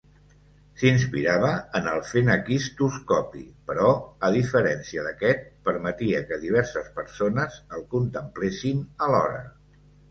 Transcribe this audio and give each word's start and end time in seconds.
S'inspirava 0.83 1.51
en 1.79 1.89
el 1.91 2.01
fenaquistoscopi 2.13 3.43
però, 3.73 3.91
a 4.29 4.33
diferència 4.37 5.05
d'aquest, 5.09 5.47
permetia 5.71 6.27
que 6.33 6.43
diverses 6.49 6.91
persones 6.99 7.63
el 7.79 7.89
contemplessin 7.97 8.85
alhora. 9.09 9.43